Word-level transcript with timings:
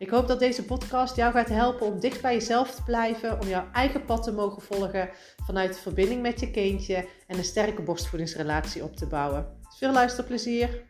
Ik 0.00 0.10
hoop 0.10 0.28
dat 0.28 0.38
deze 0.38 0.64
podcast 0.64 1.16
jou 1.16 1.32
gaat 1.32 1.48
helpen 1.48 1.86
om 1.86 2.00
dicht 2.00 2.22
bij 2.22 2.34
jezelf 2.34 2.74
te 2.74 2.82
blijven, 2.82 3.40
om 3.40 3.48
jouw 3.48 3.70
eigen 3.72 4.04
pad 4.04 4.22
te 4.22 4.32
mogen 4.32 4.62
volgen 4.62 5.10
vanuit 5.44 5.74
de 5.74 5.80
verbinding 5.80 6.22
met 6.22 6.40
je 6.40 6.50
kindje 6.50 7.08
en 7.26 7.38
een 7.38 7.44
sterke 7.44 7.82
borstvoedingsrelatie 7.82 8.82
op 8.82 8.96
te 8.96 9.06
bouwen. 9.06 9.60
Veel 9.76 9.92
luisterplezier! 9.92 10.84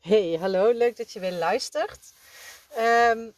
Hey, 0.00 0.36
hallo, 0.40 0.72
leuk 0.72 0.96
dat 0.96 1.12
je 1.12 1.20
weer 1.20 1.32
luistert. 1.32 2.12
Um, 2.78 3.34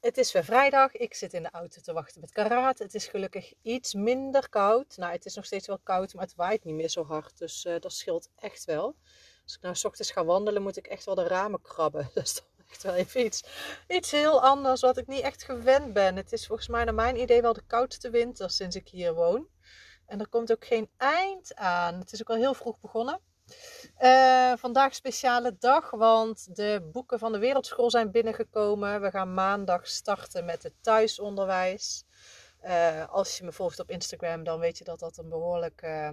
het 0.00 0.18
is 0.18 0.32
weer 0.32 0.44
vrijdag. 0.44 0.92
Ik 0.92 1.14
zit 1.14 1.32
in 1.32 1.42
de 1.42 1.50
auto 1.50 1.80
te 1.80 1.92
wachten 1.92 2.20
met 2.20 2.32
karaat. 2.32 2.78
Het 2.78 2.94
is 2.94 3.06
gelukkig 3.06 3.52
iets 3.62 3.94
minder 3.94 4.48
koud. 4.48 4.96
Nou, 4.96 5.12
het 5.12 5.24
is 5.24 5.34
nog 5.34 5.44
steeds 5.44 5.66
wel 5.66 5.80
koud, 5.82 6.14
maar 6.14 6.24
het 6.24 6.34
waait 6.34 6.64
niet 6.64 6.74
meer 6.74 6.88
zo 6.88 7.04
hard. 7.04 7.38
Dus 7.38 7.64
uh, 7.64 7.74
dat 7.80 7.92
scheelt 7.92 8.28
echt 8.36 8.64
wel. 8.64 8.96
Als 9.50 9.58
ik 9.58 9.64
nou 9.64 9.76
s 9.76 9.84
ochtends 9.84 10.10
ga 10.10 10.24
wandelen, 10.24 10.62
moet 10.62 10.76
ik 10.76 10.86
echt 10.86 11.04
wel 11.04 11.14
de 11.14 11.26
ramen 11.26 11.62
krabben. 11.62 12.10
Dat 12.14 12.24
is 12.24 12.32
toch 12.32 12.44
echt 12.70 12.82
wel 12.82 12.94
even 12.94 13.24
iets, 13.24 13.44
iets 13.88 14.10
heel 14.10 14.42
anders 14.42 14.80
wat 14.80 14.96
ik 14.96 15.06
niet 15.06 15.20
echt 15.20 15.42
gewend 15.42 15.92
ben. 15.92 16.16
Het 16.16 16.32
is 16.32 16.46
volgens 16.46 16.68
mij 16.68 16.84
naar 16.84 16.94
mijn 16.94 17.20
idee 17.20 17.42
wel 17.42 17.52
de 17.52 17.66
koudste 17.66 18.10
winter 18.10 18.50
sinds 18.50 18.76
ik 18.76 18.88
hier 18.88 19.14
woon. 19.14 19.46
En 20.06 20.20
er 20.20 20.28
komt 20.28 20.52
ook 20.52 20.64
geen 20.64 20.90
eind 20.96 21.54
aan. 21.54 21.98
Het 21.98 22.12
is 22.12 22.20
ook 22.20 22.30
al 22.30 22.36
heel 22.36 22.54
vroeg 22.54 22.80
begonnen. 22.80 23.20
Uh, 24.00 24.52
vandaag 24.56 24.94
speciale 24.94 25.56
dag, 25.58 25.90
want 25.90 26.56
de 26.56 26.88
boeken 26.92 27.18
van 27.18 27.32
de 27.32 27.38
Wereldschool 27.38 27.90
zijn 27.90 28.10
binnengekomen. 28.10 29.00
We 29.00 29.10
gaan 29.10 29.34
maandag 29.34 29.88
starten 29.88 30.44
met 30.44 30.62
het 30.62 30.74
thuisonderwijs. 30.80 32.04
Uh, 32.64 33.08
als 33.08 33.38
je 33.38 33.44
me 33.44 33.52
volgt 33.52 33.80
op 33.80 33.90
Instagram, 33.90 34.44
dan 34.44 34.58
weet 34.58 34.78
je 34.78 34.84
dat 34.84 34.98
dat 34.98 35.16
een 35.16 35.28
behoorlijk, 35.28 35.82
uh, 35.82 36.08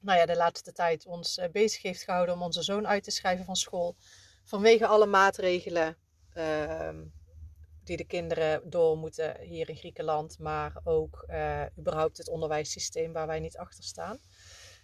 nou 0.00 0.18
ja, 0.18 0.26
de 0.26 0.36
laatste 0.36 0.72
tijd 0.72 1.06
ons 1.06 1.38
eh, 1.38 1.50
bezig 1.50 1.82
heeft 1.82 2.02
gehouden 2.02 2.34
om 2.34 2.42
onze 2.42 2.62
zoon 2.62 2.86
uit 2.86 3.04
te 3.04 3.10
schrijven 3.10 3.44
van 3.44 3.56
school. 3.56 3.96
Vanwege 4.44 4.86
alle 4.86 5.06
maatregelen 5.06 5.96
ehm, 6.32 7.04
die 7.84 7.96
de 7.96 8.06
kinderen 8.06 8.70
door 8.70 8.96
moeten 8.96 9.40
hier 9.40 9.68
in 9.68 9.76
Griekenland, 9.76 10.38
maar 10.38 10.72
ook 10.84 11.26
überhaupt 11.78 12.18
het 12.18 12.28
onderwijssysteem 12.28 13.12
waar 13.12 13.26
wij 13.26 13.40
niet 13.40 13.56
achter 13.56 13.84
staan. 13.84 14.20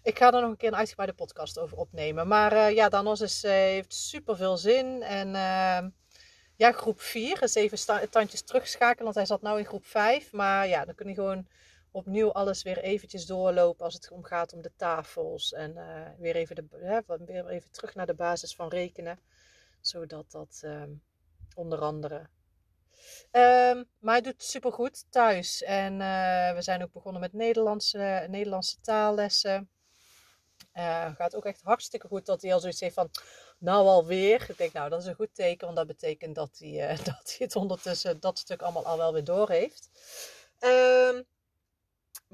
Ik 0.05 0.19
ga 0.19 0.33
er 0.33 0.41
nog 0.41 0.51
een 0.51 0.57
keer 0.57 0.69
een 0.69 0.77
uitgebreide 0.77 1.15
podcast 1.15 1.59
over 1.59 1.77
opnemen. 1.77 2.29
Maar 2.29 2.53
uh, 2.53 2.71
ja, 2.71 2.89
Danos 2.89 3.21
is, 3.21 3.43
heeft 3.43 3.95
super 3.95 4.37
veel 4.37 4.57
zin. 4.57 5.03
En 5.03 5.29
uh, 5.29 5.91
ja, 6.57 6.73
groep 6.73 7.01
4 7.01 7.43
is 7.43 7.55
even 7.55 8.11
tandjes 8.11 8.43
terugschakelen, 8.43 9.05
want 9.05 9.15
hij 9.15 9.27
zat 9.27 9.43
nou 9.43 9.59
in 9.59 9.65
groep 9.65 9.87
5. 9.87 10.33
Maar 10.33 10.69
ja, 10.69 10.85
dan 10.85 10.95
kun 10.95 11.09
je 11.09 11.15
gewoon 11.15 11.47
opnieuw 11.95 12.33
alles 12.33 12.62
weer 12.62 12.78
eventjes 12.78 13.27
doorlopen 13.27 13.84
als 13.84 13.95
het 13.95 14.11
om 14.11 14.25
gaat 14.25 14.53
om 14.53 14.62
de 14.62 14.73
tafels. 14.77 15.53
En 15.53 15.77
eh, 15.77 16.11
weer, 16.19 16.36
even 16.36 16.56
de, 16.56 16.64
hè, 16.70 17.01
weer 17.25 17.48
even 17.48 17.70
terug 17.70 17.95
naar 17.95 18.06
de 18.06 18.14
basis 18.14 18.55
van 18.55 18.69
rekenen. 18.69 19.20
Zodat 19.81 20.31
dat 20.31 20.61
ehm, 20.62 20.91
onder 21.55 21.81
andere 21.81 22.28
Um, 23.30 23.89
maar 23.98 24.14
hij 24.14 24.20
doet 24.20 24.33
het 24.33 24.45
supergoed 24.45 25.05
thuis. 25.11 25.63
En 25.63 25.92
uh, 25.92 26.55
we 26.55 26.63
zijn 26.63 26.83
ook 26.83 26.92
begonnen 26.92 27.20
met 27.20 27.33
Nederlandse, 27.33 28.27
Nederlandse 28.30 28.80
taallessen. 28.80 29.70
Uh, 30.74 31.14
gaat 31.14 31.35
ook 31.35 31.45
echt 31.45 31.63
hartstikke 31.63 32.07
goed 32.07 32.27
dat 32.27 32.42
hij 32.42 32.52
al 32.52 32.61
zoiets 32.61 32.80
heeft 32.80 32.95
van, 32.95 33.11
nou 33.58 33.86
alweer. 33.86 34.46
Ik 34.48 34.58
denk, 34.58 34.73
nou 34.73 34.90
dat 34.90 35.01
is 35.01 35.07
een 35.07 35.14
goed 35.14 35.35
teken, 35.35 35.64
want 35.64 35.77
dat 35.79 35.86
betekent 35.86 36.35
dat 36.35 36.57
hij, 36.58 36.96
dat 37.05 37.35
hij 37.36 37.36
het 37.39 37.57
ondertussen 37.57 38.20
dat 38.20 38.39
stuk 38.39 38.63
allemaal 38.63 38.86
al 38.86 38.96
wel 38.96 39.13
weer 39.13 39.24
door 39.24 39.51
heeft. 39.51 39.90
Um, 40.61 41.24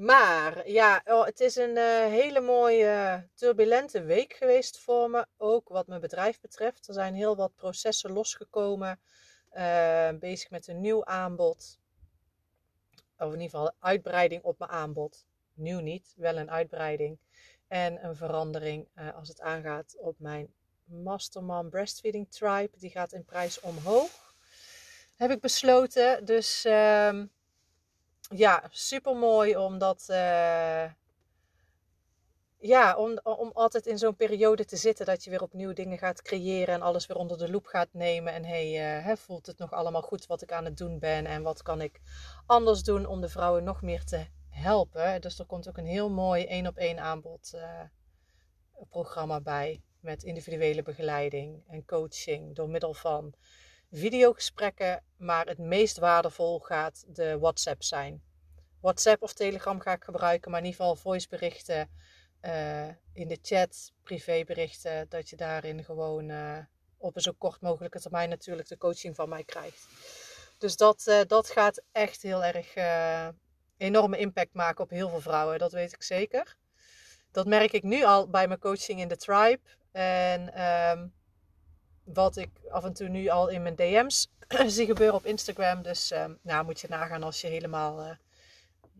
maar 0.00 0.68
ja, 0.68 1.02
oh, 1.04 1.24
het 1.24 1.40
is 1.40 1.56
een 1.56 1.76
uh, 1.76 2.04
hele 2.06 2.40
mooie 2.40 3.28
turbulente 3.34 4.02
week 4.02 4.32
geweest 4.32 4.78
voor 4.78 5.10
me. 5.10 5.26
Ook 5.36 5.68
wat 5.68 5.86
mijn 5.86 6.00
bedrijf 6.00 6.40
betreft. 6.40 6.88
Er 6.88 6.94
zijn 6.94 7.14
heel 7.14 7.36
wat 7.36 7.54
processen 7.54 8.12
losgekomen. 8.12 9.00
bezig 10.18 10.50
met 10.50 10.66
een 10.68 10.80
nieuw 10.80 11.04
aanbod. 11.04 11.80
Of 13.18 13.26
in 13.26 13.40
ieder 13.40 13.58
geval 13.58 13.72
uitbreiding 13.78 14.42
op 14.42 14.58
mijn 14.58 14.70
aanbod. 14.70 15.26
Nieuw 15.54 15.80
niet, 15.80 16.14
wel 16.16 16.36
een 16.36 16.50
uitbreiding. 16.50 17.18
En 17.68 18.04
een 18.04 18.16
verandering 18.16 18.88
uh, 18.94 19.14
als 19.14 19.28
het 19.28 19.40
aangaat 19.40 19.96
op 19.98 20.14
mijn 20.18 20.54
Masterman 20.84 21.68
Breastfeeding 21.68 22.30
Tribe. 22.30 22.70
Die 22.78 22.90
gaat 22.90 23.12
in 23.12 23.24
prijs 23.24 23.60
omhoog. 23.60 24.34
Heb 25.16 25.30
ik 25.30 25.40
besloten. 25.40 26.24
Dus 26.24 26.64
uh, 26.66 27.22
ja, 28.34 28.68
super 28.70 29.16
mooi 29.16 29.56
omdat. 29.56 30.06
Uh, 30.10 30.84
ja, 32.62 32.96
om, 32.96 33.18
om 33.22 33.50
altijd 33.54 33.86
in 33.86 33.98
zo'n 33.98 34.16
periode 34.16 34.64
te 34.64 34.76
zitten 34.76 35.06
dat 35.06 35.24
je 35.24 35.30
weer 35.30 35.42
opnieuw 35.42 35.72
dingen 35.72 35.98
gaat 35.98 36.22
creëren 36.22 36.74
en 36.74 36.82
alles 36.82 37.06
weer 37.06 37.16
onder 37.16 37.38
de 37.38 37.50
loep 37.50 37.66
gaat 37.66 37.88
nemen. 37.92 38.32
En 38.32 38.44
hey, 38.44 39.00
uh, 39.08 39.16
voelt 39.16 39.46
het 39.46 39.58
nog 39.58 39.72
allemaal 39.72 40.02
goed 40.02 40.26
wat 40.26 40.42
ik 40.42 40.52
aan 40.52 40.64
het 40.64 40.76
doen 40.76 40.98
ben 40.98 41.26
en 41.26 41.42
wat 41.42 41.62
kan 41.62 41.80
ik 41.80 42.00
anders 42.46 42.82
doen 42.82 43.06
om 43.06 43.20
de 43.20 43.28
vrouwen 43.28 43.64
nog 43.64 43.82
meer 43.82 44.04
te 44.04 44.26
helpen. 44.48 45.20
Dus 45.20 45.38
er 45.38 45.47
komt 45.47 45.68
ook 45.68 45.76
een 45.76 45.86
heel 45.86 46.10
mooi 46.10 46.44
één 46.44 46.66
op 46.66 46.76
één 46.76 46.98
aanbod 46.98 47.52
uh, 47.54 47.80
programma 48.91 49.41
bij. 49.41 49.82
Met 50.00 50.22
individuele 50.22 50.82
begeleiding 50.82 51.62
en 51.68 51.84
coaching 51.84 52.54
door 52.54 52.68
middel 52.68 52.94
van 52.94 53.34
videogesprekken. 53.92 55.02
Maar 55.16 55.46
het 55.46 55.58
meest 55.58 55.98
waardevol 55.98 56.58
gaat 56.58 57.04
de 57.06 57.38
WhatsApp 57.38 57.82
zijn. 57.82 58.22
WhatsApp 58.80 59.22
of 59.22 59.32
Telegram 59.32 59.80
ga 59.80 59.92
ik 59.92 60.04
gebruiken, 60.04 60.50
maar 60.50 60.60
in 60.60 60.66
ieder 60.66 60.80
geval 60.80 60.96
voiceberichten 60.96 61.90
uh, 62.42 62.88
in 63.12 63.28
de 63.28 63.38
chat, 63.42 63.92
privéberichten. 64.02 65.06
Dat 65.08 65.28
je 65.28 65.36
daarin 65.36 65.84
gewoon 65.84 66.28
uh, 66.28 66.58
op 66.96 67.16
een 67.16 67.22
zo 67.22 67.32
kort 67.38 67.60
mogelijke 67.60 68.00
termijn 68.00 68.28
natuurlijk 68.28 68.68
de 68.68 68.78
coaching 68.78 69.14
van 69.16 69.28
mij 69.28 69.44
krijgt. 69.44 69.86
Dus 70.58 70.76
dat, 70.76 71.24
dat 71.26 71.50
gaat 71.50 71.82
echt 71.92 72.22
heel 72.22 72.44
erg 72.44 72.74
enorme 73.76 74.18
impact 74.18 74.54
maken 74.54 74.84
op 74.84 74.90
heel 74.90 75.08
veel 75.08 75.20
vrouwen. 75.20 75.58
Dat 75.58 75.72
weet 75.72 75.92
ik 75.92 76.02
zeker. 76.02 76.56
Dat 77.30 77.46
merk 77.46 77.72
ik 77.72 77.82
nu 77.82 78.04
al 78.04 78.28
bij 78.28 78.48
mijn 78.48 78.60
coaching 78.60 79.00
in 79.00 79.08
de 79.08 79.16
tribe. 79.16 79.60
En 79.92 80.62
um, 80.62 81.14
wat 82.12 82.37
ik 82.37 82.50
af 82.71 82.84
en 82.84 82.93
toe 82.93 83.09
nu 83.09 83.28
al 83.28 83.48
in 83.48 83.62
mijn 83.62 83.76
DM's 83.76 84.31
zie 84.66 84.87
gebeuren 84.87 85.16
op 85.16 85.25
Instagram. 85.25 85.82
Dus 85.82 86.10
um, 86.10 86.38
nou 86.43 86.65
moet 86.65 86.81
je 86.81 86.88
nagaan 86.88 87.22
als 87.22 87.41
je 87.41 87.47
helemaal 87.47 88.06
uh, 88.06 88.10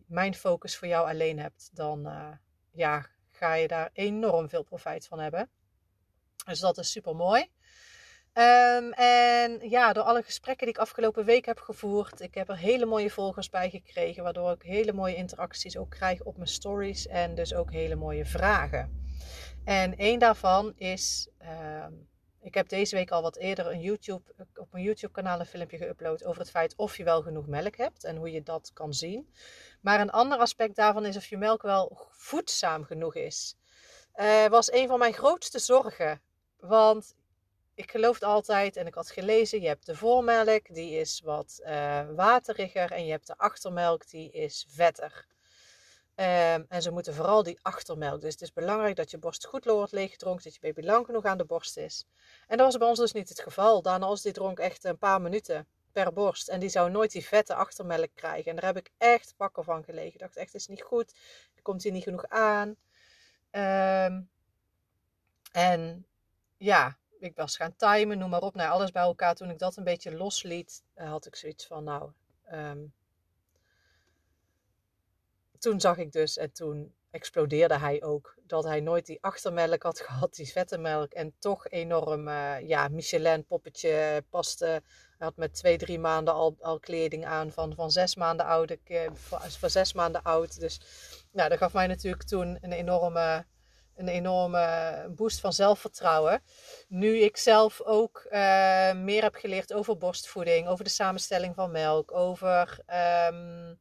mijn 0.05 0.35
focus 0.35 0.77
voor 0.77 0.87
jou 0.87 1.09
alleen 1.09 1.39
hebt. 1.39 1.69
Dan 1.73 2.07
uh, 2.07 2.27
ja, 2.71 3.05
ga 3.31 3.53
je 3.53 3.67
daar 3.67 3.89
enorm 3.93 4.49
veel 4.49 4.63
profijt 4.63 5.07
van 5.07 5.19
hebben. 5.19 5.49
Dus 6.45 6.59
dat 6.59 6.77
is 6.77 6.91
super 6.91 7.15
mooi. 7.15 7.49
Um, 8.33 8.93
en 8.93 9.69
ja, 9.69 9.93
door 9.93 10.03
alle 10.03 10.23
gesprekken 10.23 10.65
die 10.65 10.75
ik 10.75 10.81
afgelopen 10.81 11.25
week 11.25 11.45
heb 11.45 11.59
gevoerd, 11.59 12.21
ik 12.21 12.33
heb 12.33 12.49
er 12.49 12.57
hele 12.57 12.85
mooie 12.85 13.09
volgers 13.09 13.49
bij 13.49 13.69
gekregen, 13.69 14.23
waardoor 14.23 14.51
ik 14.51 14.61
hele 14.61 14.93
mooie 14.93 15.15
interacties 15.15 15.77
ook 15.77 15.89
krijg 15.89 16.23
op 16.23 16.37
mijn 16.37 16.49
stories 16.49 17.07
en 17.07 17.35
dus 17.35 17.53
ook 17.53 17.71
hele 17.71 17.95
mooie 17.95 18.25
vragen. 18.25 19.05
En 19.63 19.97
één 19.97 20.19
daarvan 20.19 20.73
is, 20.75 21.29
um, 21.85 22.07
ik 22.41 22.53
heb 22.53 22.69
deze 22.69 22.95
week 22.95 23.11
al 23.11 23.21
wat 23.21 23.37
eerder 23.37 23.67
een 23.67 23.81
YouTube, 23.81 24.23
op 24.55 24.71
mijn 24.71 24.83
YouTube 24.83 25.13
kanaal 25.13 25.39
een 25.39 25.45
filmpje 25.45 25.77
geüpload 25.77 26.25
over 26.25 26.41
het 26.41 26.49
feit 26.49 26.75
of 26.75 26.97
je 26.97 27.03
wel 27.03 27.21
genoeg 27.21 27.47
melk 27.47 27.75
hebt 27.75 28.03
en 28.03 28.15
hoe 28.15 28.31
je 28.31 28.43
dat 28.43 28.71
kan 28.73 28.93
zien. 28.93 29.33
Maar 29.81 29.99
een 29.99 30.11
ander 30.11 30.37
aspect 30.37 30.75
daarvan 30.75 31.05
is 31.05 31.17
of 31.17 31.25
je 31.25 31.37
melk 31.37 31.61
wel 31.61 32.07
voedzaam 32.09 32.83
genoeg 32.83 33.15
is. 33.15 33.55
Uh, 34.15 34.45
was 34.47 34.71
een 34.71 34.87
van 34.87 34.99
mijn 34.99 35.13
grootste 35.13 35.59
zorgen. 35.59 36.21
Want 36.59 37.15
ik 37.75 37.91
geloofde 37.91 38.25
altijd 38.25 38.75
en 38.75 38.87
ik 38.87 38.93
had 38.93 39.11
gelezen, 39.11 39.61
je 39.61 39.67
hebt 39.67 39.85
de 39.85 39.95
voormelk, 39.95 40.73
die 40.73 40.91
is 40.91 41.21
wat 41.23 41.61
uh, 41.63 42.01
wateriger 42.15 42.91
en 42.91 43.05
je 43.05 43.11
hebt 43.11 43.27
de 43.27 43.37
achtermelk, 43.37 44.09
die 44.09 44.31
is 44.31 44.65
vetter. 44.69 45.27
Um, 46.21 46.65
en 46.69 46.81
ze 46.81 46.91
moeten 46.91 47.13
vooral 47.13 47.43
die 47.43 47.59
achtermelk. 47.61 48.21
Dus 48.21 48.31
het 48.31 48.41
is 48.41 48.53
belangrijk 48.53 48.95
dat 48.95 49.11
je 49.11 49.17
borst 49.17 49.45
goed 49.45 49.65
wordt 49.65 49.91
leeggedronken, 49.91 50.43
dat 50.43 50.53
je 50.53 50.59
baby 50.59 50.81
lang 50.81 51.05
genoeg 51.05 51.25
aan 51.25 51.37
de 51.37 51.45
borst 51.45 51.77
is. 51.77 52.05
En 52.47 52.57
dat 52.57 52.65
was 52.65 52.77
bij 52.77 52.87
ons 52.87 52.99
dus 52.99 53.11
niet 53.11 53.29
het 53.29 53.39
geval. 53.39 53.81
Danos 53.81 54.21
die 54.21 54.31
dronk 54.31 54.59
echt 54.59 54.83
een 54.83 54.97
paar 54.97 55.21
minuten 55.21 55.67
per 55.91 56.13
borst. 56.13 56.47
En 56.47 56.59
die 56.59 56.69
zou 56.69 56.91
nooit 56.91 57.11
die 57.11 57.25
vette 57.25 57.55
achtermelk 57.55 58.09
krijgen. 58.13 58.49
En 58.49 58.55
daar 58.55 58.65
heb 58.65 58.77
ik 58.77 58.91
echt 58.97 59.33
pakken 59.37 59.63
van 59.63 59.83
gelegen. 59.83 60.13
Ik 60.13 60.19
dacht 60.19 60.35
echt, 60.35 60.51
het 60.51 60.61
is 60.61 60.67
niet 60.67 60.81
goed. 60.81 61.13
Komt 61.61 61.83
hier 61.83 61.91
niet 61.91 62.03
genoeg 62.03 62.27
aan. 62.27 62.75
Um, 63.51 64.29
en 65.51 66.07
ja, 66.57 66.97
ik 67.19 67.35
was 67.35 67.55
gaan 67.55 67.75
timen, 67.75 68.17
noem 68.17 68.29
maar 68.29 68.41
op. 68.41 68.55
Nou, 68.55 68.71
alles 68.71 68.91
bij 68.91 69.03
elkaar. 69.03 69.35
Toen 69.35 69.49
ik 69.49 69.59
dat 69.59 69.77
een 69.77 69.83
beetje 69.83 70.15
losliet, 70.15 70.83
uh, 70.95 71.09
had 71.09 71.25
ik 71.25 71.35
zoiets 71.35 71.65
van, 71.65 71.83
nou... 71.83 72.11
Um, 72.53 72.93
toen 75.61 75.79
zag 75.79 75.97
ik 75.97 76.11
dus, 76.11 76.37
en 76.37 76.53
toen 76.53 76.93
explodeerde 77.11 77.77
hij 77.77 78.03
ook, 78.03 78.35
dat 78.43 78.63
hij 78.63 78.79
nooit 78.79 79.05
die 79.05 79.17
achtermelk 79.21 79.83
had 79.83 79.99
gehad, 80.07 80.35
die 80.35 80.51
vette 80.51 80.77
melk. 80.77 81.13
En 81.13 81.33
toch 81.39 81.69
enorm, 81.69 82.27
uh, 82.27 82.67
ja, 82.67 82.87
Michelin 82.87 83.45
poppetje 83.45 84.23
paste. 84.29 84.65
Hij 84.65 84.81
had 85.27 85.35
met 85.35 85.53
twee, 85.53 85.77
drie 85.77 85.99
maanden 85.99 86.33
al, 86.33 86.55
al 86.59 86.79
kleding 86.79 87.25
aan 87.25 87.51
van, 87.51 87.75
van 87.75 87.91
zes 87.91 88.15
maanden 88.15 88.45
oud. 88.45 88.77
Van 89.59 89.69
zes 89.69 89.93
maanden 89.93 90.23
oud. 90.23 90.59
Dus 90.59 90.81
nou, 91.31 91.49
dat 91.49 91.57
gaf 91.57 91.73
mij 91.73 91.87
natuurlijk 91.87 92.23
toen 92.23 92.57
een 92.61 92.71
enorme 92.71 93.45
een 93.95 94.07
enorme 94.07 95.05
boost 95.15 95.39
van 95.39 95.53
zelfvertrouwen. 95.53 96.41
Nu 96.87 97.17
ik 97.17 97.37
zelf 97.37 97.81
ook 97.81 98.25
uh, 98.25 98.93
meer 98.93 99.21
heb 99.21 99.35
geleerd 99.35 99.73
over 99.73 99.97
borstvoeding, 99.97 100.67
over 100.67 100.83
de 100.83 100.89
samenstelling 100.89 101.55
van 101.55 101.71
melk, 101.71 102.11
over 102.11 102.79
um, 103.29 103.79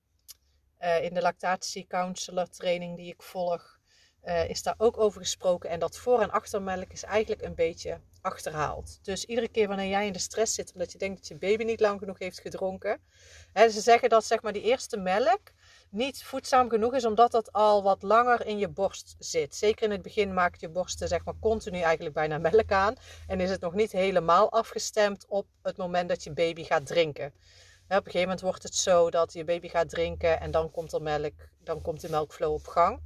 uh, 0.81 1.05
in 1.05 1.15
de 1.15 1.21
lactatiecounselor 1.21 2.49
training 2.49 2.97
die 2.97 3.13
ik 3.13 3.23
volg, 3.23 3.79
uh, 4.25 4.49
is 4.49 4.63
daar 4.63 4.75
ook 4.79 4.99
over 4.99 5.21
gesproken. 5.21 5.71
En 5.71 5.79
dat 5.79 5.97
voor- 5.97 6.21
en 6.21 6.31
achtermelk 6.31 6.93
is 6.93 7.03
eigenlijk 7.03 7.43
een 7.43 7.55
beetje 7.55 8.01
achterhaald. 8.21 8.99
Dus 9.03 9.25
iedere 9.25 9.49
keer 9.49 9.69
wanneer 9.69 9.89
jij 9.89 10.07
in 10.07 10.13
de 10.13 10.19
stress 10.19 10.55
zit 10.55 10.73
omdat 10.73 10.93
je 10.93 10.99
denkt 10.99 11.19
dat 11.19 11.29
je 11.29 11.37
baby 11.37 11.65
niet 11.65 11.81
lang 11.81 11.99
genoeg 11.99 12.19
heeft 12.19 12.41
gedronken. 12.41 13.01
Hè, 13.53 13.71
ze 13.71 13.81
zeggen 13.81 14.09
dat 14.09 14.25
zeg 14.25 14.43
maar 14.43 14.53
die 14.53 14.63
eerste 14.63 14.97
melk 14.97 15.41
niet 15.91 16.23
voedzaam 16.23 16.69
genoeg 16.69 16.95
is, 16.95 17.05
omdat 17.05 17.31
dat 17.31 17.53
al 17.53 17.83
wat 17.83 18.03
langer 18.03 18.47
in 18.47 18.59
je 18.59 18.69
borst 18.69 19.17
zit. 19.19 19.55
Zeker 19.55 19.85
in 19.85 19.91
het 19.91 20.03
begin 20.03 20.35
maakt 20.35 20.61
je 20.61 20.69
borsten 20.69 21.09
zeg 21.09 21.25
maar 21.25 21.39
continu 21.41 21.81
eigenlijk 21.81 22.15
bijna 22.15 22.39
melk 22.39 22.73
aan. 22.73 22.95
En 23.27 23.41
is 23.41 23.51
het 23.51 23.61
nog 23.61 23.75
niet 23.75 23.93
helemaal 23.93 24.53
afgestemd 24.53 25.27
op 25.29 25.47
het 25.63 25.77
moment 25.77 26.09
dat 26.09 26.25
je 26.25 26.33
baby 26.33 26.65
gaat 26.65 26.87
drinken. 26.87 27.33
Op 27.99 28.07
een 28.07 28.13
gegeven 28.13 28.21
moment 28.21 28.41
wordt 28.41 28.63
het 28.63 28.75
zo 28.75 29.11
dat 29.11 29.33
je 29.33 29.45
baby 29.45 29.69
gaat 29.69 29.89
drinken 29.89 30.41
en 30.41 30.51
dan 30.51 30.71
komt 30.71 30.93
er 30.93 31.03
melk, 31.03 31.35
dan 31.65 31.83
komt 31.83 32.01
de 32.01 32.11
melkflow 32.11 32.53
op 32.53 32.67
gang. 32.67 33.01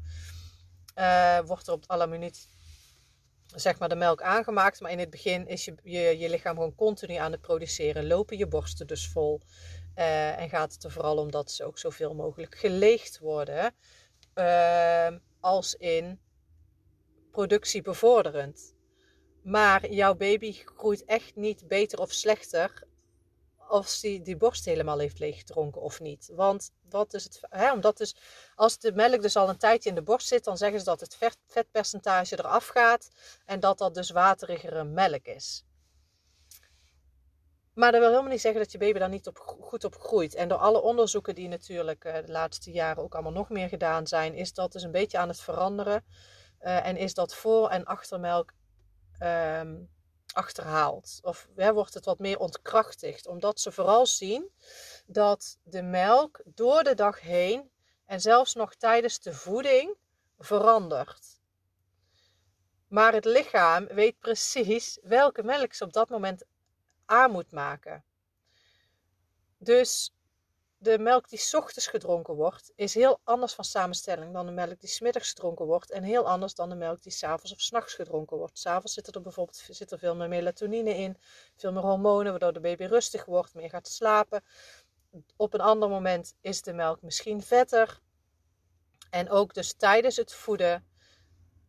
Uh, 0.99 1.41
wordt 1.41 1.67
er 1.67 1.73
op 1.73 1.85
alle 1.87 2.07
minuut 2.07 2.49
zeg 3.55 3.79
maar 3.79 3.89
de 3.89 3.95
melk 3.95 4.23
aangemaakt. 4.23 4.81
Maar 4.81 4.91
in 4.91 4.99
het 4.99 5.11
begin 5.11 5.47
is 5.47 5.65
je, 5.65 5.75
je, 5.83 6.19
je 6.19 6.31
lichaam 6.31 6.55
gewoon 6.55 6.75
continu 6.75 7.15
aan 7.15 7.33
het 7.33 7.41
produceren. 7.41 8.07
Lopen 8.07 8.39
je 8.39 8.47
borsten 8.47 8.87
dus 8.87 9.09
vol. 9.09 9.41
Uh, 9.97 10.39
en 10.39 10.49
gaat 10.49 10.73
het 10.73 10.85
er 10.85 10.91
vooral 10.91 11.17
om 11.17 11.31
dat 11.31 11.51
ze 11.51 11.65
ook 11.65 11.79
zoveel 11.79 12.15
mogelijk 12.15 12.55
geleegd 12.55 13.19
worden. 13.19 13.75
Uh, 14.35 15.09
als 15.41 15.75
in 15.75 16.21
productiebevorderend. 17.31 18.75
Maar 19.43 19.91
jouw 19.91 20.15
baby 20.15 20.53
groeit 20.53 21.05
echt 21.05 21.37
niet 21.37 21.69
beter 21.69 21.99
of 21.99 22.13
slechter 22.13 22.87
als 23.69 24.01
die 24.01 24.23
die 24.23 24.37
borst 24.37 24.65
helemaal 24.65 24.99
heeft 24.99 25.19
leeggedronken 25.19 25.81
of 25.81 26.01
niet. 26.01 26.31
Want 26.33 26.71
wat 26.89 27.15
is 27.15 27.25
het, 27.25 27.41
hè, 27.49 27.73
omdat 27.73 27.97
dus, 27.97 28.17
als 28.55 28.79
de 28.79 28.93
melk 28.93 29.23
dus 29.23 29.37
al 29.37 29.49
een 29.49 29.57
tijdje 29.57 29.89
in 29.89 29.95
de 29.95 30.03
borst 30.03 30.27
zit, 30.27 30.45
dan 30.45 30.57
zeggen 30.57 30.79
ze 30.79 30.85
dat 30.85 31.01
het 31.01 31.15
vet, 31.15 31.39
vetpercentage 31.47 32.39
eraf 32.39 32.67
gaat 32.67 33.11
en 33.45 33.61
dat 33.61 33.79
dat 33.79 33.95
dus 33.95 34.11
waterigere 34.11 34.85
melk 34.85 35.27
is. 35.27 35.65
Maar 37.75 37.93
dat 37.93 38.01
wil 38.01 38.11
helemaal 38.11 38.31
niet 38.31 38.41
zeggen 38.41 38.61
dat 38.61 38.73
je 38.73 38.79
baby 38.79 38.99
daar 38.99 39.09
niet 39.09 39.27
op, 39.27 39.39
goed 39.39 39.85
op 39.85 39.95
groeit. 39.95 40.35
En 40.35 40.49
door 40.49 40.59
alle 40.59 40.83
onderzoeken 40.83 41.35
die 41.35 41.49
natuurlijk 41.49 42.05
uh, 42.05 42.15
de 42.15 42.33
laatste 42.33 42.71
jaren 42.71 43.03
ook 43.03 43.15
allemaal 43.15 43.33
nog 43.33 43.49
meer 43.49 43.69
gedaan 43.69 44.07
zijn, 44.07 44.35
is 44.35 44.53
dat 44.53 44.73
dus 44.73 44.83
een 44.83 44.91
beetje 44.91 45.19
aan 45.19 45.29
het 45.29 45.41
veranderen. 45.41 46.05
Uh, 46.63 46.87
en 46.87 46.97
is 46.97 47.15
dat 47.15 47.35
voor- 47.35 47.69
en 47.69 47.85
achtermelk 47.85 48.53
um, 49.23 49.89
achterhaald. 50.35 51.19
Of 51.23 51.49
hè, 51.57 51.73
wordt 51.73 51.95
het 51.95 52.05
wat 52.05 52.19
meer 52.19 52.39
ontkrachtigd. 52.39 53.27
Omdat 53.27 53.61
ze 53.61 53.73
vooral 53.73 54.07
zien 54.07 54.51
dat 55.07 55.59
de 55.63 55.83
melk 55.83 56.41
door 56.45 56.83
de 56.83 56.95
dag 56.95 57.21
heen 57.21 57.71
en 58.07 58.21
zelfs 58.21 58.55
nog 58.55 58.75
tijdens 58.75 59.21
de 59.21 59.35
voeding 59.35 59.97
verandert. 60.39 61.41
Maar 62.89 63.13
het 63.13 63.25
lichaam 63.25 63.87
weet 63.87 64.19
precies 64.19 64.99
welke 65.03 65.43
melk 65.43 65.73
ze 65.73 65.85
op 65.85 65.93
dat 65.93 66.09
moment 66.09 66.45
aan 67.05 67.31
moet 67.31 67.51
maken. 67.53 68.05
Dus 69.59 70.14
de 70.85 70.99
melk 70.99 71.29
die 71.29 71.41
ochtends 71.53 71.87
gedronken 71.87 72.35
wordt, 72.35 72.73
is 72.75 72.95
heel 72.95 73.21
anders 73.25 73.53
van 73.53 73.65
samenstelling 73.65 74.33
dan 74.33 74.47
de 74.47 74.53
melk 74.53 74.81
die 74.81 74.89
smiddags 74.89 75.29
gedronken 75.29 75.67
wordt. 75.67 75.91
En 75.91 76.03
heel 76.03 76.29
anders 76.29 76.55
dan 76.55 76.69
de 76.69 76.75
melk 76.75 77.03
die 77.03 77.13
s'avonds 77.13 77.53
of 77.53 77.61
s'nachts 77.61 77.95
gedronken 77.95 78.37
wordt. 78.37 78.59
S'avonds 78.59 78.95
zit 78.95 79.15
er 79.15 79.23
bijvoorbeeld 79.23 79.67
zit 79.71 79.91
er 79.91 79.99
veel 79.99 80.15
meer 80.17 80.29
melatonine 80.29 80.97
in, 80.97 81.17
veel 81.57 81.73
meer 81.73 81.83
hormonen, 81.83 82.31
waardoor 82.31 82.53
de 82.53 82.61
baby 82.61 82.85
rustig 82.85 83.25
wordt, 83.25 83.55
meer 83.55 83.69
gaat 83.69 83.89
slapen. 83.89 84.45
Op 85.37 85.55
een 85.55 85.61
ander 85.61 85.89
moment 85.89 86.35
is 86.41 86.63
de 86.63 86.73
melk 86.73 87.03
misschien 87.03 87.43
vetter. 87.43 88.01
En 89.11 89.31
ook 89.31 89.55
dus 89.55 89.73
tijdens 89.73 90.17
het 90.17 90.33
voeden 90.33 90.87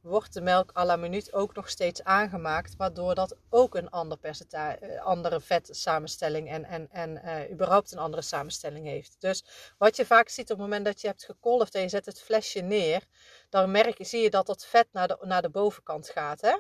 wordt 0.06 0.34
de 0.34 0.42
melk 0.42 0.72
à 0.78 0.86
la 0.86 0.96
minuut 0.96 1.34
ook 1.34 1.56
nog 1.56 1.70
steeds 1.70 2.04
aangemaakt, 2.04 2.76
waardoor 2.76 3.16
dat 3.16 3.36
ook 3.50 3.76
een 3.76 3.90
ander 3.90 4.18
percentage, 4.18 4.78
eh, 4.78 5.06
andere 5.06 5.42
vetsamenstelling 5.42 6.50
en, 6.50 6.66
en, 6.66 6.92
en 6.92 7.22
uh, 7.26 7.52
überhaupt 7.52 7.92
een 7.92 7.98
andere 7.98 8.22
samenstelling 8.22 8.86
heeft. 8.86 9.16
Dus 9.20 9.46
wat 9.78 9.96
je 9.96 10.06
vaak 10.06 10.30
ziet 10.30 10.52
op 10.52 10.58
het 10.58 10.68
moment 10.68 10.86
dat 10.86 11.02
je 11.02 11.08
hebt 11.08 11.26
gekolfd 11.26 11.76
en 11.76 11.82
je 11.82 11.90
zet 11.90 12.06
het 12.06 12.22
flesje 12.22 12.62
neer, 12.62 13.04
dan 13.50 13.72
merk, 13.72 13.96
zie 14.00 14.22
je 14.22 14.30
dat 14.30 14.46
dat 14.46 14.66
vet 14.66 14.88
naar 14.92 15.08
de, 15.08 15.18
naar 15.22 15.42
de 15.42 15.50
bovenkant 15.50 16.10
gaat. 16.10 16.42
Hè? 16.42 16.58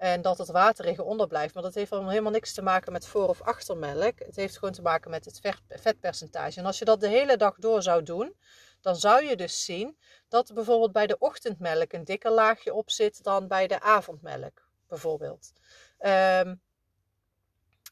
En 0.00 0.22
dat 0.22 0.38
het 0.38 0.48
waterige 0.48 1.02
onder 1.02 1.26
blijft. 1.26 1.54
Maar 1.54 1.62
dat 1.62 1.74
heeft 1.74 1.90
helemaal 1.90 2.32
niks 2.32 2.52
te 2.52 2.62
maken 2.62 2.92
met 2.92 3.06
voor- 3.06 3.28
of 3.28 3.42
achtermelk. 3.42 4.18
Het 4.18 4.36
heeft 4.36 4.58
gewoon 4.58 4.74
te 4.74 4.82
maken 4.82 5.10
met 5.10 5.24
het 5.24 5.40
vetpercentage. 5.68 6.58
En 6.58 6.66
als 6.66 6.78
je 6.78 6.84
dat 6.84 7.00
de 7.00 7.08
hele 7.08 7.36
dag 7.36 7.56
door 7.58 7.82
zou 7.82 8.02
doen, 8.02 8.36
dan 8.80 8.96
zou 8.96 9.24
je 9.24 9.36
dus 9.36 9.64
zien 9.64 9.98
dat 10.28 10.54
bijvoorbeeld 10.54 10.92
bij 10.92 11.06
de 11.06 11.18
ochtendmelk 11.18 11.92
een 11.92 12.04
dikker 12.04 12.30
laagje 12.30 12.74
op 12.74 12.90
zit 12.90 13.22
dan 13.22 13.48
bij 13.48 13.66
de 13.66 13.80
avondmelk, 13.80 14.68
bijvoorbeeld. 14.88 15.52
Um, 15.98 16.60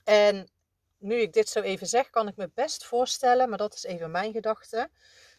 en 0.04 0.48
nu 0.98 1.20
ik 1.20 1.32
dit 1.32 1.48
zo 1.48 1.60
even 1.60 1.86
zeg, 1.86 2.10
kan 2.10 2.28
ik 2.28 2.36
me 2.36 2.50
best 2.54 2.84
voorstellen, 2.84 3.48
maar 3.48 3.58
dat 3.58 3.74
is 3.74 3.84
even 3.84 4.10
mijn 4.10 4.32
gedachte, 4.32 4.90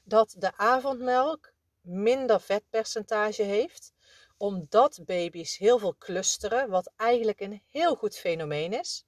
dat 0.03 0.35
de 0.37 0.57
avondmelk 0.57 1.53
minder 1.81 2.41
vetpercentage 2.41 3.43
heeft, 3.43 3.93
omdat 4.37 4.99
baby's 5.05 5.57
heel 5.57 5.79
veel 5.79 5.95
clusteren, 5.97 6.69
wat 6.69 6.91
eigenlijk 6.95 7.39
een 7.39 7.63
heel 7.67 7.95
goed 7.95 8.17
fenomeen 8.17 8.73
is. 8.73 9.05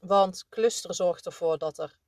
Want 0.00 0.48
clusteren 0.48 0.96
zorgt 0.96 1.26
ervoor 1.26 1.58
dat 1.58 1.78
er 1.78 1.98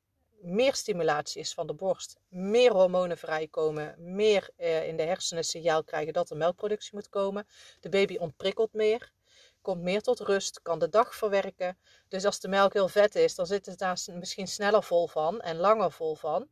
meer 0.42 0.74
stimulatie 0.74 1.40
is 1.40 1.54
van 1.54 1.66
de 1.66 1.74
borst, 1.74 2.16
meer 2.28 2.72
hormonen 2.72 3.18
vrijkomen, 3.18 3.94
meer 3.98 4.50
eh, 4.56 4.88
in 4.88 4.96
de 4.96 5.02
hersenen 5.02 5.44
signaal 5.44 5.84
krijgen 5.84 6.12
dat 6.12 6.30
er 6.30 6.36
melkproductie 6.36 6.90
moet 6.94 7.08
komen. 7.08 7.46
De 7.80 7.88
baby 7.88 8.16
ontprikkelt 8.16 8.72
meer, 8.72 9.12
komt 9.60 9.82
meer 9.82 10.02
tot 10.02 10.20
rust, 10.20 10.62
kan 10.62 10.78
de 10.78 10.88
dag 10.88 11.14
verwerken. 11.14 11.78
Dus 12.08 12.24
als 12.24 12.40
de 12.40 12.48
melk 12.48 12.72
heel 12.72 12.88
vet 12.88 13.14
is, 13.14 13.34
dan 13.34 13.46
zit 13.46 13.66
het 13.66 13.78
daar 13.78 13.98
misschien 14.12 14.48
sneller 14.48 14.82
vol 14.82 15.08
van 15.08 15.40
en 15.40 15.56
langer 15.56 15.92
vol 15.92 16.14
van. 16.14 16.48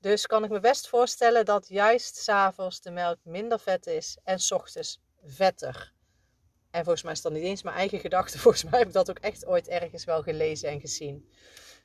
Dus 0.00 0.26
kan 0.26 0.44
ik 0.44 0.50
me 0.50 0.60
best 0.60 0.88
voorstellen 0.88 1.44
dat 1.44 1.68
juist 1.68 2.16
s'avonds 2.16 2.80
de 2.80 2.90
melk 2.90 3.18
minder 3.22 3.60
vet 3.60 3.86
is 3.86 4.18
en 4.24 4.38
s 4.38 4.50
ochtends 4.50 5.00
vetter. 5.24 5.92
En 6.70 6.82
volgens 6.84 7.02
mij 7.02 7.12
is 7.12 7.22
dat 7.22 7.32
niet 7.32 7.42
eens 7.42 7.62
mijn 7.62 7.76
eigen 7.76 8.00
gedachte. 8.00 8.38
Volgens 8.44 8.64
mij 8.64 8.78
heb 8.78 8.88
ik 8.88 8.94
dat 8.94 9.10
ook 9.10 9.18
echt 9.18 9.46
ooit 9.46 9.68
ergens 9.68 10.04
wel 10.04 10.22
gelezen 10.22 10.68
en 10.68 10.80
gezien. 10.80 11.28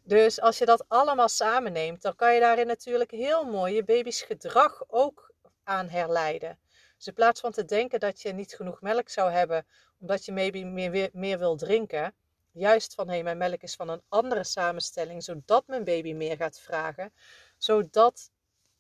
Dus 0.08 0.42
als 0.42 0.58
je 0.58 0.66
dat 0.66 0.86
allemaal 0.88 1.30
samenneemt, 1.30 2.02
dan 2.02 2.16
kan 2.16 2.34
je 2.34 2.40
daarin 2.40 2.68
natuurlijk 2.68 3.12
heel 3.12 3.44
mooi 3.44 3.74
je 3.74 3.84
baby's 3.84 4.22
gedrag 4.22 4.84
ook 4.88 5.34
aan 5.64 5.88
herleiden. 5.88 6.60
Dus 6.98 7.08
in 7.08 7.14
plaats 7.14 7.40
van 7.40 7.52
te 7.52 7.66
denken 7.66 8.00
dat 8.00 8.22
je 8.22 8.34
niet 8.34 8.56
genoeg 8.56 8.82
melk 8.82 9.10
zou 9.10 9.32
hebben, 9.32 9.68
omdat 10.00 10.26
je 10.26 10.32
maybe 10.32 10.64
meer, 10.64 11.10
meer 11.14 11.40
wil 11.40 11.56
drinken, 11.56 12.16
juist 12.52 12.94
van 12.94 13.08
hé, 13.08 13.14
hey, 13.14 13.24
mijn 13.24 13.38
melk 13.38 13.62
is 13.62 13.76
van 13.76 13.90
een 13.90 14.02
andere 14.10 14.44
samenstelling, 14.44 15.24
zodat 15.24 15.68
mijn 15.68 15.84
baby 15.84 16.14
meer 16.14 16.36
gaat 16.36 16.60
vragen, 16.60 17.14
zodat 17.58 18.32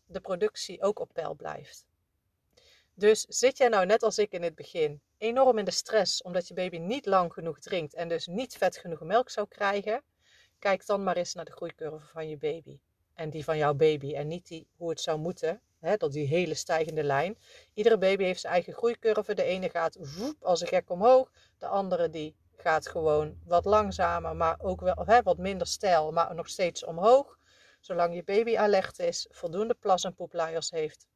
de 0.06 0.20
productie 0.20 0.82
ook 0.82 1.00
op 1.00 1.10
peil 1.14 1.36
blijft. 1.36 1.86
Dus 2.94 3.22
zit 3.22 3.58
jij 3.58 3.68
nou 3.68 3.86
net 3.86 4.04
als 4.04 4.18
ik 4.18 4.32
in 4.32 4.44
het 4.44 4.56
begin 4.56 5.02
enorm 5.18 5.58
in 5.58 5.66
de 5.66 5.72
stress 5.72 6.22
omdat 6.22 6.48
je 6.48 6.54
baby 6.54 6.78
niet 6.78 7.06
lang 7.06 7.34
genoeg 7.34 7.60
drinkt 7.60 7.94
en 7.94 8.08
dus 8.08 8.28
niet 8.28 8.58
vet 8.58 8.78
genoeg 8.78 9.02
melk 9.02 9.30
zou 9.30 9.48
krijgen, 9.48 10.04
Kijk 10.60 10.86
dan 10.86 11.04
maar 11.04 11.18
eens 11.18 11.34
naar 11.34 11.46
de 11.46 11.52
groeicurve 11.52 12.06
van 12.06 12.30
je 12.30 12.38
baby. 12.38 12.80
En 13.14 13.30
die 13.30 13.44
van 13.44 13.58
jouw 13.58 13.74
baby. 13.74 14.14
En 14.16 14.28
niet 14.28 14.48
die, 14.48 14.68
hoe 14.76 14.90
het 14.90 15.02
zou 15.02 15.20
moeten. 15.20 15.62
Hè, 15.80 15.98
dat 15.98 16.12
die 16.12 16.28
hele 16.28 16.54
stijgende 16.54 17.04
lijn. 17.04 17.38
Iedere 17.74 17.98
baby 17.98 18.24
heeft 18.24 18.40
zijn 18.40 18.54
eigen 18.54 18.74
groeicurve. 18.74 19.34
De 19.34 19.44
ene 19.44 19.70
gaat 19.70 19.98
voep, 20.02 20.44
als 20.44 20.62
een 20.62 20.68
gek 20.68 20.90
omhoog. 20.90 21.32
De 21.58 21.68
andere 21.68 22.10
die 22.10 22.36
gaat 22.56 22.88
gewoon 22.88 23.38
wat 23.46 23.66
langzamer. 23.66 24.36
Maar 24.36 24.60
ook 24.62 24.82
wel 24.82 25.04
hè, 25.06 25.22
wat 25.22 25.38
minder 25.38 25.68
stijl. 25.68 26.12
Maar 26.12 26.36
nog 26.36 26.50
steeds 26.50 26.86
omhoog. 26.86 27.40
Zolang 27.80 28.16
je 28.16 28.24
baby 28.24 28.58
alert 28.58 29.00
is. 29.00 29.28
Voldoende 29.30 29.74
plas- 29.74 30.04
en 30.04 30.16
poepluiers 30.16 30.70
heeft. 30.70 31.08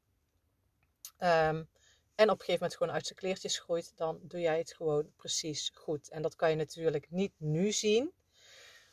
Um, 1.19 1.69
en 2.15 2.29
op 2.29 2.39
een 2.39 2.45
gegeven 2.45 2.62
moment 2.62 2.75
gewoon 2.75 2.93
uit 2.93 3.05
zijn 3.05 3.19
kleertjes 3.19 3.60
groeit, 3.60 3.91
dan 3.95 4.19
doe 4.21 4.39
jij 4.39 4.57
het 4.57 4.74
gewoon 4.74 5.12
precies 5.15 5.71
goed. 5.74 6.10
En 6.10 6.21
dat 6.21 6.36
kan 6.36 6.50
je 6.50 6.55
natuurlijk 6.55 7.10
niet 7.10 7.33
nu 7.38 7.71
zien, 7.71 8.12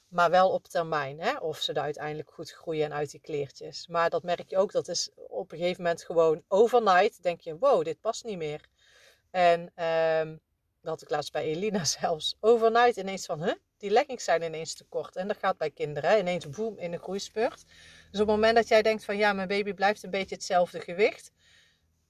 maar 0.08 0.30
wel 0.30 0.50
op 0.50 0.66
termijn. 0.66 1.20
Hè? 1.20 1.36
Of 1.36 1.58
ze 1.58 1.72
er 1.72 1.80
uiteindelijk 1.80 2.30
goed 2.30 2.50
groeien 2.50 2.84
en 2.84 2.92
uit 2.92 3.10
die 3.10 3.20
kleertjes. 3.20 3.86
Maar 3.86 4.10
dat 4.10 4.22
merk 4.22 4.50
je 4.50 4.56
ook, 4.56 4.72
dat 4.72 4.88
is 4.88 5.10
op 5.14 5.52
een 5.52 5.58
gegeven 5.58 5.82
moment 5.82 6.02
gewoon 6.02 6.42
overnight. 6.48 7.22
Denk 7.22 7.40
je, 7.40 7.58
wow, 7.58 7.84
dit 7.84 8.00
past 8.00 8.24
niet 8.24 8.38
meer. 8.38 8.68
En 9.30 9.60
um, 9.84 10.40
dat 10.80 10.90
had 10.90 11.02
ik 11.02 11.10
laatst 11.10 11.32
bij 11.32 11.44
Elina 11.44 11.84
zelfs. 12.00 12.36
Overnight 12.40 12.96
ineens 12.96 13.26
van, 13.26 13.42
huh? 13.42 13.54
Die 13.76 13.90
leggings 13.90 14.24
zijn 14.24 14.42
ineens 14.42 14.74
te 14.74 14.84
kort. 14.84 15.16
En 15.16 15.28
dat 15.28 15.36
gaat 15.36 15.56
bij 15.56 15.70
kinderen. 15.70 16.10
Hè? 16.10 16.18
Ineens 16.18 16.48
boem 16.48 16.78
in 16.78 16.90
de 16.90 16.98
groeispurt. 16.98 17.64
Dus 18.10 18.20
op 18.20 18.26
het 18.26 18.36
moment 18.36 18.54
dat 18.54 18.68
jij 18.68 18.82
denkt 18.82 19.04
van, 19.04 19.16
ja, 19.16 19.32
mijn 19.32 19.48
baby 19.48 19.72
blijft 19.72 20.02
een 20.02 20.10
beetje 20.10 20.34
hetzelfde 20.34 20.80
gewicht. 20.80 21.32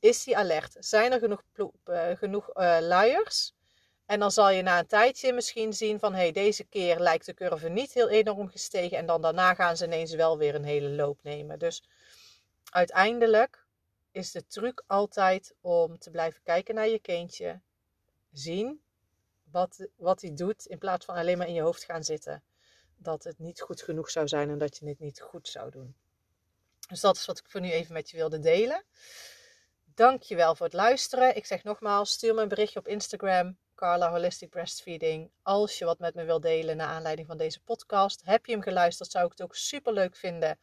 Is 0.00 0.24
die 0.24 0.36
alert? 0.36 0.76
Zijn 0.78 1.12
er 1.12 1.18
genoeg, 1.18 1.42
uh, 1.84 2.10
genoeg 2.10 2.48
uh, 2.56 2.78
luiers? 2.80 3.54
En 4.08 4.18
dan 4.18 4.30
zal 4.30 4.50
je 4.50 4.62
na 4.62 4.78
een 4.78 4.86
tijdje 4.86 5.32
misschien 5.32 5.72
zien 5.72 5.98
van, 5.98 6.14
hey, 6.14 6.32
deze 6.32 6.64
keer 6.64 6.98
lijkt 6.98 7.26
de 7.26 7.34
curve 7.34 7.68
niet 7.68 7.92
heel 7.92 8.08
enorm 8.08 8.48
gestegen. 8.48 8.98
En 8.98 9.06
dan 9.06 9.22
daarna 9.22 9.54
gaan 9.54 9.76
ze 9.76 9.84
ineens 9.84 10.14
wel 10.14 10.38
weer 10.38 10.54
een 10.54 10.64
hele 10.64 10.88
loop 10.88 11.22
nemen. 11.22 11.58
Dus 11.58 11.82
uiteindelijk 12.70 13.66
is 14.10 14.30
de 14.32 14.46
truc 14.46 14.82
altijd 14.86 15.54
om 15.60 15.98
te 15.98 16.10
blijven 16.10 16.42
kijken 16.42 16.74
naar 16.74 16.88
je 16.88 16.98
kindje. 16.98 17.60
Zien 18.32 18.82
wat, 19.50 19.88
wat 19.96 20.20
hij 20.20 20.34
doet 20.34 20.66
in 20.66 20.78
plaats 20.78 21.04
van 21.04 21.14
alleen 21.14 21.38
maar 21.38 21.48
in 21.48 21.54
je 21.54 21.62
hoofd 21.62 21.84
gaan 21.84 22.04
zitten. 22.04 22.42
Dat 22.96 23.24
het 23.24 23.38
niet 23.38 23.60
goed 23.60 23.82
genoeg 23.82 24.10
zou 24.10 24.28
zijn 24.28 24.50
en 24.50 24.58
dat 24.58 24.78
je 24.78 24.88
het 24.88 24.98
niet 24.98 25.20
goed 25.20 25.48
zou 25.48 25.70
doen. 25.70 25.94
Dus 26.88 27.00
dat 27.00 27.16
is 27.16 27.26
wat 27.26 27.38
ik 27.38 27.50
voor 27.50 27.60
nu 27.60 27.70
even 27.70 27.92
met 27.92 28.10
je 28.10 28.16
wilde 28.16 28.38
delen. 28.38 28.84
Dankjewel 29.98 30.54
voor 30.54 30.66
het 30.66 30.74
luisteren. 30.74 31.36
Ik 31.36 31.46
zeg 31.46 31.64
nogmaals, 31.64 32.10
stuur 32.10 32.34
me 32.34 32.42
een 32.42 32.48
berichtje 32.48 32.78
op 32.78 32.88
Instagram 32.88 33.58
Carla 33.74 34.10
Holistic 34.10 34.50
Breastfeeding. 34.50 35.30
Als 35.42 35.78
je 35.78 35.84
wat 35.84 35.98
met 35.98 36.14
me 36.14 36.24
wilt 36.24 36.42
delen 36.42 36.76
naar 36.76 36.88
aanleiding 36.88 37.26
van 37.26 37.36
deze 37.36 37.60
podcast, 37.60 38.22
heb 38.24 38.46
je 38.46 38.52
hem 38.52 38.62
geluisterd, 38.62 39.10
zou 39.10 39.24
ik 39.24 39.30
het 39.30 39.42
ook 39.42 39.54
super 39.54 39.92
leuk 39.92 40.16
vinden 40.16 40.58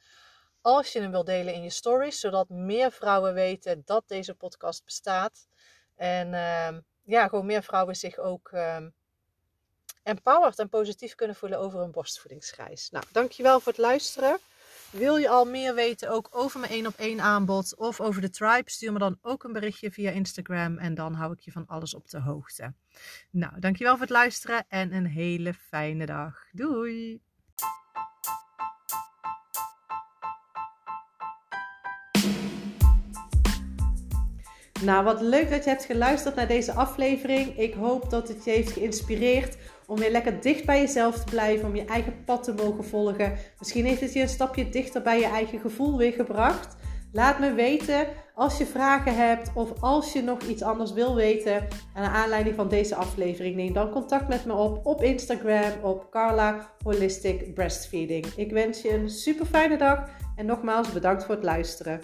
als 0.61 0.93
je 0.93 1.01
hem 1.01 1.11
wilt 1.11 1.25
delen 1.25 1.53
in 1.53 1.63
je 1.63 1.69
stories, 1.69 2.19
zodat 2.19 2.49
meer 2.49 2.91
vrouwen 2.91 3.33
weten 3.33 3.81
dat 3.85 4.03
deze 4.07 4.35
podcast 4.35 4.85
bestaat. 4.85 5.47
En 5.95 6.27
uh, 6.27 6.77
ja, 7.03 7.27
gewoon 7.27 7.45
meer 7.45 7.63
vrouwen 7.63 7.95
zich 7.95 8.17
ook 8.17 8.51
uh, 8.53 8.77
empowered 10.03 10.59
en 10.59 10.69
positief 10.69 11.15
kunnen 11.15 11.35
voelen 11.35 11.59
over 11.59 11.79
een 11.79 11.91
borstvoedingsreis. 11.91 12.89
Nou, 12.89 13.05
dankjewel 13.11 13.59
voor 13.59 13.71
het 13.71 13.81
luisteren. 13.81 14.39
Wil 14.97 15.17
je 15.17 15.29
al 15.29 15.45
meer 15.45 15.75
weten 15.75 16.09
ook 16.09 16.27
over 16.31 16.59
mijn 16.59 16.71
1 16.71 16.87
op 16.87 16.93
1 16.97 17.21
aanbod 17.21 17.75
of 17.77 18.01
over 18.01 18.21
de 18.21 18.29
tribe? 18.29 18.71
Stuur 18.71 18.91
me 18.91 18.99
dan 18.99 19.17
ook 19.21 19.43
een 19.43 19.53
berichtje 19.53 19.91
via 19.91 20.11
Instagram 20.11 20.77
en 20.77 20.95
dan 20.95 21.13
hou 21.13 21.31
ik 21.33 21.39
je 21.39 21.51
van 21.51 21.67
alles 21.67 21.95
op 21.95 22.09
de 22.09 22.19
hoogte. 22.19 22.73
Nou, 23.31 23.59
dankjewel 23.59 23.91
voor 23.91 24.01
het 24.01 24.09
luisteren 24.09 24.65
en 24.67 24.93
een 24.93 25.05
hele 25.05 25.53
fijne 25.53 26.05
dag. 26.05 26.45
Doei! 26.51 27.21
Nou, 34.81 35.03
wat 35.03 35.21
leuk 35.21 35.49
dat 35.49 35.63
je 35.63 35.69
hebt 35.69 35.85
geluisterd 35.85 36.35
naar 36.35 36.47
deze 36.47 36.73
aflevering. 36.73 37.57
Ik 37.57 37.73
hoop 37.73 38.09
dat 38.09 38.27
het 38.27 38.43
je 38.43 38.51
heeft 38.51 38.71
geïnspireerd 38.71 39.57
om 39.87 39.99
weer 39.99 40.11
lekker 40.11 40.41
dicht 40.41 40.65
bij 40.65 40.79
jezelf 40.79 41.15
te 41.15 41.31
blijven, 41.31 41.67
om 41.67 41.75
je 41.75 41.85
eigen 41.85 42.23
pad 42.25 42.43
te 42.43 42.53
mogen 42.53 42.83
volgen. 42.83 43.33
Misschien 43.59 43.85
heeft 43.85 44.01
het 44.01 44.13
je 44.13 44.21
een 44.21 44.29
stapje 44.29 44.69
dichter 44.69 45.01
bij 45.01 45.19
je 45.19 45.25
eigen 45.25 45.59
gevoel 45.59 45.97
weer 45.97 46.13
gebracht. 46.13 46.75
Laat 47.11 47.39
me 47.39 47.53
weten 47.53 48.07
als 48.33 48.57
je 48.57 48.65
vragen 48.65 49.15
hebt 49.15 49.51
of 49.53 49.81
als 49.81 50.13
je 50.13 50.21
nog 50.21 50.41
iets 50.41 50.61
anders 50.61 50.93
wil 50.93 51.15
weten 51.15 51.67
aan 51.93 52.11
aanleiding 52.11 52.55
van 52.55 52.67
deze 52.67 52.95
aflevering. 52.95 53.55
Neem 53.55 53.73
dan 53.73 53.89
contact 53.89 54.27
met 54.27 54.45
me 54.45 54.53
op 54.53 54.85
op 54.85 55.03
Instagram 55.03 55.71
op 55.81 56.07
Carla 56.11 56.69
Holistic 56.83 57.53
Breastfeeding. 57.53 58.25
Ik 58.25 58.51
wens 58.51 58.81
je 58.81 58.93
een 58.93 59.09
super 59.09 59.45
fijne 59.45 59.77
dag 59.77 60.09
en 60.35 60.45
nogmaals 60.45 60.91
bedankt 60.91 61.25
voor 61.25 61.35
het 61.35 61.43
luisteren. 61.43 61.99